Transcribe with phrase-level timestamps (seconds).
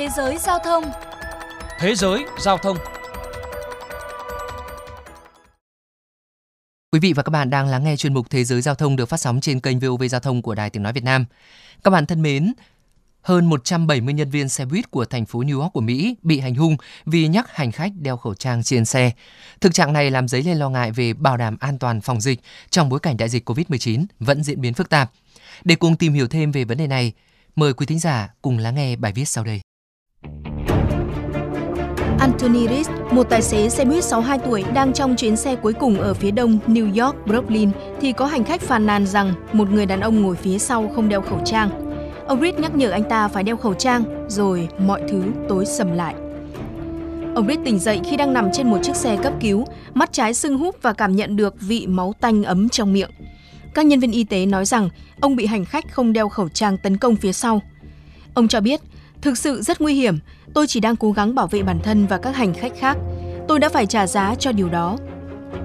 [0.00, 0.84] Thế giới giao thông
[1.78, 2.76] Thế giới giao thông
[6.92, 9.06] Quý vị và các bạn đang lắng nghe chuyên mục Thế giới giao thông được
[9.06, 11.24] phát sóng trên kênh VOV Giao thông của Đài Tiếng Nói Việt Nam.
[11.84, 12.52] Các bạn thân mến,
[13.22, 16.54] hơn 170 nhân viên xe buýt của thành phố New York của Mỹ bị hành
[16.54, 16.76] hung
[17.06, 19.10] vì nhắc hành khách đeo khẩu trang trên xe.
[19.60, 22.40] Thực trạng này làm dấy lên lo ngại về bảo đảm an toàn phòng dịch
[22.70, 25.10] trong bối cảnh đại dịch COVID-19 vẫn diễn biến phức tạp.
[25.64, 27.12] Để cùng tìm hiểu thêm về vấn đề này,
[27.56, 29.60] mời quý thính giả cùng lắng nghe bài viết sau đây.
[32.20, 36.00] Anthony Rees, một tài xế xe buýt 62 tuổi đang trong chuyến xe cuối cùng
[36.00, 37.70] ở phía đông New York, Brooklyn,
[38.00, 41.08] thì có hành khách phàn nàn rằng một người đàn ông ngồi phía sau không
[41.08, 41.70] đeo khẩu trang.
[42.26, 45.92] Ông Reed nhắc nhở anh ta phải đeo khẩu trang, rồi mọi thứ tối sầm
[45.92, 46.14] lại.
[47.34, 49.64] Ông Reed tỉnh dậy khi đang nằm trên một chiếc xe cấp cứu,
[49.94, 53.10] mắt trái sưng húp và cảm nhận được vị máu tanh ấm trong miệng.
[53.74, 54.88] Các nhân viên y tế nói rằng
[55.20, 57.62] ông bị hành khách không đeo khẩu trang tấn công phía sau.
[58.34, 58.80] Ông cho biết,
[59.22, 60.18] thực sự rất nguy hiểm,
[60.54, 62.96] tôi chỉ đang cố gắng bảo vệ bản thân và các hành khách khác.
[63.48, 64.96] Tôi đã phải trả giá cho điều đó.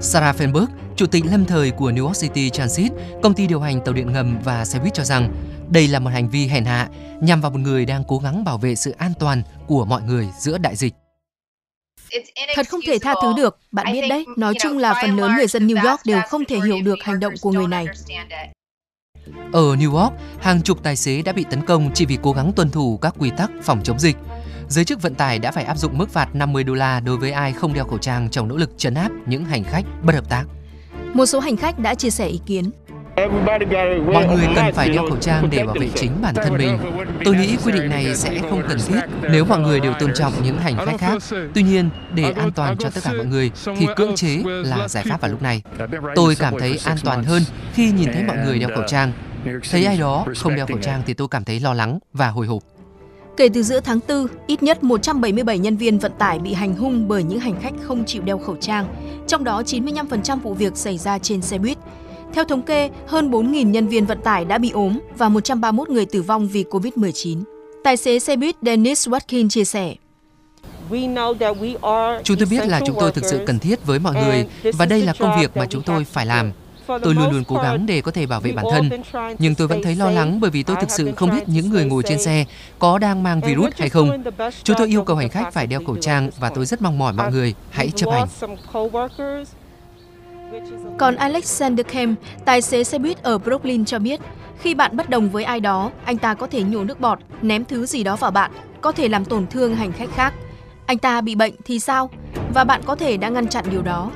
[0.00, 3.80] Sarah Fenberg, chủ tịch lâm thời của New York City Transit, công ty điều hành
[3.84, 5.34] tàu điện ngầm và xe buýt cho rằng
[5.70, 6.88] đây là một hành vi hèn hạ
[7.20, 10.28] nhằm vào một người đang cố gắng bảo vệ sự an toàn của mọi người
[10.40, 10.94] giữa đại dịch.
[12.56, 13.58] Thật không thể tha thứ được.
[13.72, 16.58] Bạn biết đấy, nói chung là phần lớn người dân New York đều không thể
[16.66, 17.86] hiểu được hành động của người này.
[19.52, 22.52] Ở New York, hàng chục tài xế đã bị tấn công chỉ vì cố gắng
[22.52, 24.16] tuân thủ các quy tắc phòng chống dịch.
[24.68, 27.32] Giới chức vận tải đã phải áp dụng mức phạt 50 đô la đối với
[27.32, 30.28] ai không đeo khẩu trang trong nỗ lực chấn áp những hành khách bất hợp
[30.28, 30.44] tác.
[31.14, 32.70] Một số hành khách đã chia sẻ ý kiến.
[33.16, 36.78] Mọi người cần phải đeo khẩu trang để bảo vệ chính bản thân mình.
[37.24, 39.00] Tôi nghĩ quy định này sẽ không cần thiết
[39.30, 41.22] nếu mọi người đều tôn trọng những hành khách khác.
[41.54, 45.04] Tuy nhiên, để an toàn cho tất cả mọi người thì cưỡng chế là giải
[45.08, 45.62] pháp vào lúc này.
[46.14, 47.42] Tôi cảm thấy an toàn hơn
[47.74, 49.12] khi nhìn thấy mọi người đeo khẩu trang.
[49.70, 52.46] Thấy ai đó không đeo khẩu trang thì tôi cảm thấy lo lắng và hồi
[52.46, 52.62] hộp.
[53.36, 57.08] Kể từ giữa tháng 4, ít nhất 177 nhân viên vận tải bị hành hung
[57.08, 58.86] bởi những hành khách không chịu đeo khẩu trang,
[59.26, 61.78] trong đó 95% vụ việc xảy ra trên xe buýt.
[62.32, 66.06] Theo thống kê, hơn 4.000 nhân viên vận tải đã bị ốm và 131 người
[66.06, 67.42] tử vong vì COVID-19.
[67.84, 69.94] Tài xế xe buýt Dennis Watkin chia sẻ.
[72.24, 75.02] Chúng tôi biết là chúng tôi thực sự cần thiết với mọi người và đây
[75.02, 76.52] là công việc mà chúng tôi phải làm.
[76.86, 78.90] Tôi luôn luôn cố gắng để có thể bảo vệ bản thân,
[79.38, 81.84] nhưng tôi vẫn thấy lo lắng bởi vì tôi thực sự không biết những người
[81.84, 82.44] ngồi trên xe
[82.78, 84.24] có đang mang virus hay không.
[84.62, 87.12] Chúng tôi yêu cầu hành khách phải đeo khẩu trang và tôi rất mong mỏi
[87.12, 88.28] mọi người hãy chấp hành.
[90.98, 92.14] Còn Alexander Kem,
[92.44, 94.20] tài xế xe buýt ở Brooklyn cho biết,
[94.58, 97.64] khi bạn bất đồng với ai đó, anh ta có thể nhổ nước bọt, ném
[97.64, 100.34] thứ gì đó vào bạn, có thể làm tổn thương hành khách khác.
[100.86, 102.10] Anh ta bị bệnh thì sao?
[102.54, 104.10] Và bạn có thể đã ngăn chặn điều đó.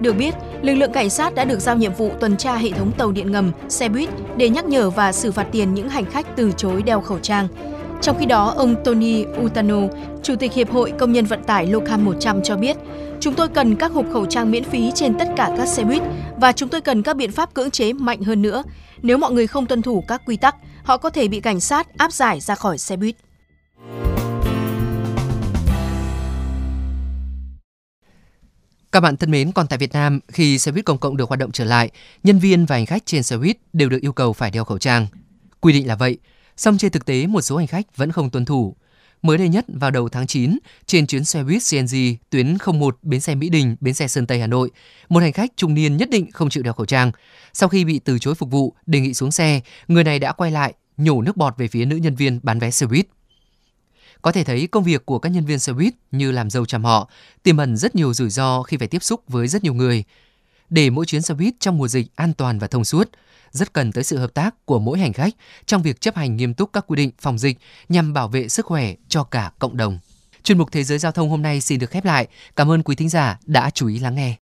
[0.00, 2.92] Được biết, lực lượng cảnh sát đã được giao nhiệm vụ tuần tra hệ thống
[2.98, 6.36] tàu điện ngầm, xe buýt để nhắc nhở và xử phạt tiền những hành khách
[6.36, 7.48] từ chối đeo khẩu trang.
[8.02, 9.80] Trong khi đó, ông Tony Utano,
[10.22, 12.76] Chủ tịch Hiệp hội Công nhân Vận tải Locam 100 cho biết,
[13.20, 16.02] chúng tôi cần các hộp khẩu trang miễn phí trên tất cả các xe buýt
[16.36, 18.62] và chúng tôi cần các biện pháp cưỡng chế mạnh hơn nữa.
[19.02, 21.98] Nếu mọi người không tuân thủ các quy tắc, họ có thể bị cảnh sát
[21.98, 23.16] áp giải ra khỏi xe buýt.
[28.92, 31.38] Các bạn thân mến, còn tại Việt Nam, khi xe buýt công cộng được hoạt
[31.38, 31.90] động trở lại,
[32.22, 34.78] nhân viên và hành khách trên xe buýt đều được yêu cầu phải đeo khẩu
[34.78, 35.06] trang.
[35.60, 36.18] Quy định là vậy,
[36.56, 38.76] song trên thực tế một số hành khách vẫn không tuân thủ.
[39.22, 41.96] Mới đây nhất vào đầu tháng 9, trên chuyến xe buýt CNG
[42.30, 44.70] tuyến 01 bến xe Mỹ Đình, bến xe Sơn Tây Hà Nội,
[45.08, 47.12] một hành khách trung niên nhất định không chịu đeo khẩu trang.
[47.52, 50.50] Sau khi bị từ chối phục vụ, đề nghị xuống xe, người này đã quay
[50.50, 53.06] lại, nhổ nước bọt về phía nữ nhân viên bán vé xe buýt.
[54.22, 56.84] Có thể thấy công việc của các nhân viên xe buýt như làm dâu chăm
[56.84, 57.10] họ
[57.42, 60.04] tiềm ẩn rất nhiều rủi ro khi phải tiếp xúc với rất nhiều người.
[60.70, 63.10] Để mỗi chuyến xe buýt trong mùa dịch an toàn và thông suốt,
[63.50, 65.34] rất cần tới sự hợp tác của mỗi hành khách
[65.66, 68.66] trong việc chấp hành nghiêm túc các quy định phòng dịch nhằm bảo vệ sức
[68.66, 69.98] khỏe cho cả cộng đồng.
[70.42, 72.26] Chuyên mục Thế giới Giao thông hôm nay xin được khép lại.
[72.56, 74.36] Cảm ơn quý thính giả đã chú ý lắng nghe.